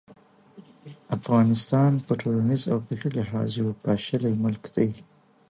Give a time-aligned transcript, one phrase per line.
[1.17, 4.89] افغانستان په ټولنیز او فکري لحاظ یو پاشلی ملک دی.